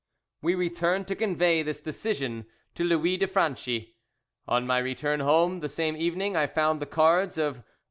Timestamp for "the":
5.59-5.69, 6.81-6.87